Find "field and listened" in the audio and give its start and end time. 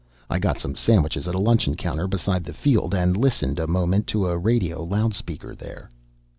2.55-3.59